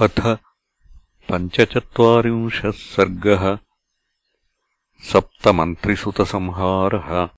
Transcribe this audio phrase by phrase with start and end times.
[0.00, 0.38] अथ
[1.30, 3.58] पञ्चचत्वारिंशः सर्गः
[5.12, 7.28] सप्तमन्त्रिसुतसंहारः।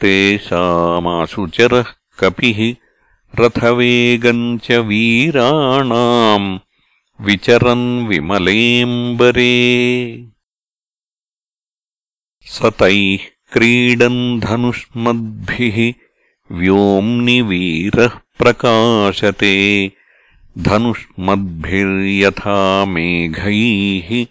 [0.00, 1.88] तेषामाशुचरः
[2.20, 2.60] कपिः
[3.40, 6.58] रथवेगम् च वीराणाम्
[7.20, 10.26] विचरन् विमलेऽम्बरे।
[12.46, 13.18] स तैः
[13.52, 15.94] क्रीडन् धनुष्मद्भिः
[16.52, 19.92] व्योम्नि वीरः प्रकाशते।
[20.58, 24.26] धनुष्मद्भिर्यथा मेघैः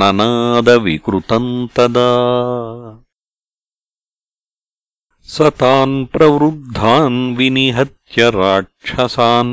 [0.00, 2.10] ननादविकृतम् तदा।
[5.34, 9.52] स तान् प्रवृद्धान् विनिहत्य राक्षसान्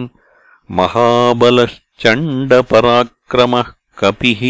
[0.79, 3.67] महाबलश्चण्डपराक्रमः
[3.99, 4.41] कपिः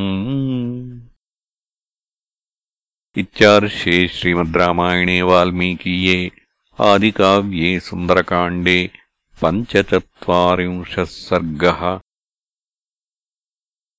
[3.22, 6.18] इत्यार्षे श्रीमद् रामायणे वाल्मीकीये
[6.90, 8.80] आदिकाव्ये सुन्दरकाण्डे
[9.42, 11.82] पञ्चचत्वारिंशः सर्गः